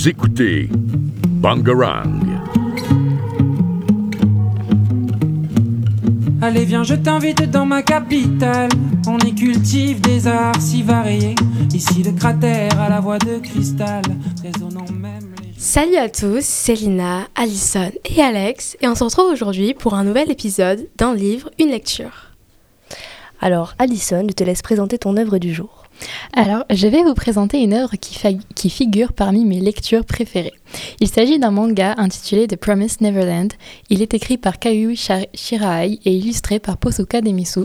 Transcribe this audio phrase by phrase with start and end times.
[0.00, 0.70] Vous écoutez
[1.28, 2.22] Bangarang.
[6.40, 8.70] Allez viens je t'invite dans ma capitale
[9.06, 11.34] On y cultive des arts si variés
[11.74, 14.00] Ici le cratère à la voix de cristal
[14.42, 15.60] Résonnant même les...
[15.60, 20.04] Salut à tous, c'est Lina, Alison et Alex et on se retrouve aujourd'hui pour un
[20.04, 22.30] nouvel épisode d'un livre, une lecture.
[23.42, 25.84] Alors Alison, je te laisse présenter ton œuvre du jour.
[26.32, 30.54] Alors, je vais vous présenter une œuvre qui, figure parmi mes lectures préférées.
[31.00, 33.52] Il s'agit d'un manga intitulé The Promised Neverland.
[33.88, 37.64] Il est écrit par Kayu Shirahai et illustré par Posuka Demisu.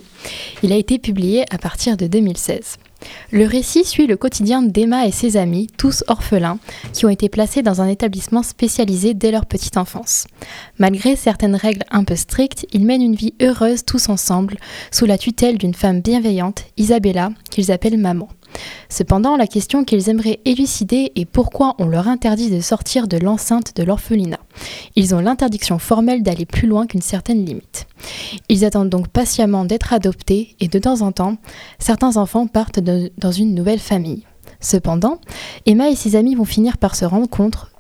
[0.64, 2.78] Il a été publié à partir de 2016.
[3.32, 6.60] Le récit suit le quotidien d'Emma et ses amis, tous orphelins,
[6.94, 10.28] qui ont été placés dans un établissement spécialisé dès leur petite enfance.
[10.78, 14.58] Malgré certaines règles un peu strictes, ils mènent une vie heureuse tous ensemble,
[14.92, 18.30] sous la tutelle d'une femme bienveillante, Isabella, qu'ils appellent maman.
[18.90, 23.76] Cependant, la question qu'ils aimeraient élucider est pourquoi on leur interdit de sortir de l'enceinte
[23.76, 24.40] de l'orphelinat.
[24.96, 27.88] Ils ont l'interdiction formelle d'aller plus loin qu'une certaine limite.
[28.50, 31.38] Ils attendent donc patiemment d'être adoptés et de temps en temps,
[31.80, 34.24] certains enfants partent dans une nouvelle famille.
[34.60, 35.20] Cependant,
[35.66, 37.72] Emma et ses amis vont finir par se rendre compte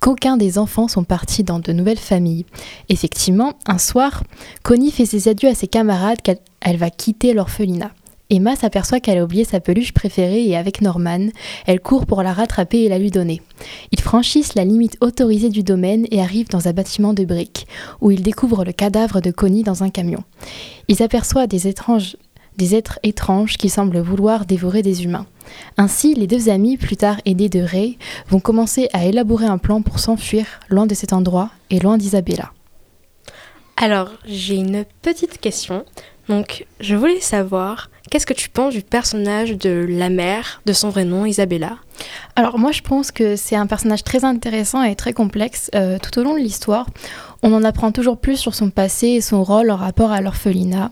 [0.00, 2.46] qu'aucun des enfants sont partis dans de nouvelles familles.
[2.88, 4.24] Effectivement, un soir,
[4.62, 7.92] Connie fait ses adieux à ses camarades qu'elle va quitter l'orphelinat.
[8.30, 11.28] Emma s'aperçoit qu'elle a oublié sa peluche préférée et avec Norman,
[11.66, 13.42] elle court pour la rattraper et la lui donner.
[13.90, 17.66] Ils franchissent la limite autorisée du domaine et arrivent dans un bâtiment de briques,
[18.00, 20.22] où ils découvrent le cadavre de Connie dans un camion.
[20.88, 25.26] Ils aperçoivent des êtres étranges qui semblent vouloir dévorer des humains.
[25.76, 29.82] Ainsi, les deux amis, plus tard aidés de Ray, vont commencer à élaborer un plan
[29.82, 32.52] pour s'enfuir loin de cet endroit et loin d'Isabella.
[33.76, 35.84] Alors, j'ai une petite question.
[36.28, 40.90] Donc, je voulais savoir, qu'est-ce que tu penses du personnage de la mère, de son
[40.90, 41.76] vrai nom, Isabella?
[42.36, 45.70] Alors, moi, je pense que c'est un personnage très intéressant et très complexe.
[45.74, 46.86] Euh, tout au long de l'histoire,
[47.42, 50.90] on en apprend toujours plus sur son passé et son rôle en rapport à l'orphelinat.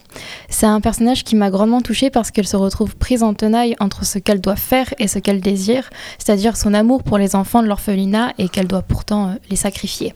[0.49, 4.05] C'est un personnage qui m'a grandement touchée parce qu'elle se retrouve prise en tenaille entre
[4.05, 7.69] ce qu'elle doit faire et ce qu'elle désire, c'est-à-dire son amour pour les enfants de
[7.69, 10.15] l'orphelinat et qu'elle doit pourtant euh, les sacrifier.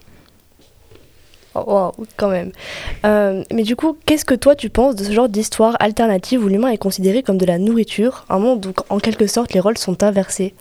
[1.54, 2.52] Wow, quand même.
[3.04, 6.48] Euh, mais du coup, qu'est-ce que toi tu penses de ce genre d'histoire alternative où
[6.48, 9.78] l'humain est considéré comme de la nourriture, un monde où en quelque sorte les rôles
[9.78, 10.54] sont inversés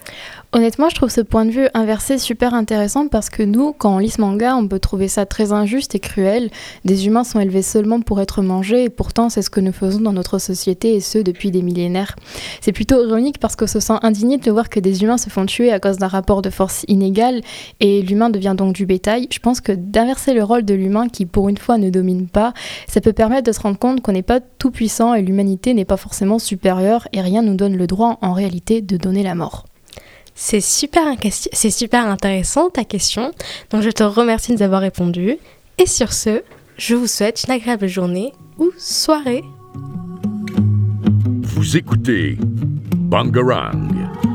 [0.53, 3.99] Honnêtement, je trouve ce point de vue inversé super intéressant parce que nous, quand on
[3.99, 6.49] lit ce manga, on peut trouver ça très injuste et cruel.
[6.83, 10.01] Des humains sont élevés seulement pour être mangés et pourtant c'est ce que nous faisons
[10.01, 12.17] dans notre société et ce depuis des millénaires.
[12.59, 15.45] C'est plutôt ironique parce qu'on se sent indigné de voir que des humains se font
[15.45, 17.39] tuer à cause d'un rapport de force inégal
[17.79, 19.29] et l'humain devient donc du bétail.
[19.31, 22.53] Je pense que d'inverser le rôle de l'humain qui pour une fois ne domine pas,
[22.87, 25.85] ça peut permettre de se rendre compte qu'on n'est pas tout puissant et l'humanité n'est
[25.85, 29.65] pas forcément supérieure et rien nous donne le droit en réalité de donner la mort.
[30.33, 33.31] C'est super, c'est super intéressant ta question,
[33.69, 35.37] donc je te remercie de nous avoir répondu.
[35.77, 36.41] Et sur ce,
[36.77, 39.43] je vous souhaite une agréable journée ou soirée.
[41.43, 42.37] Vous écoutez
[42.95, 44.30] Bangarang.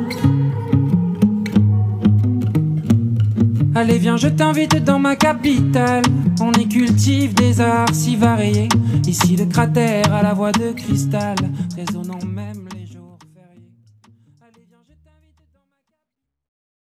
[3.76, 6.03] Allez viens je t'invite dans ma capitale.
[6.41, 8.70] On y cultive des arts si variés.
[9.06, 11.37] Ici le cratère à la voix de cristal.
[11.76, 12.85] Résonnant même les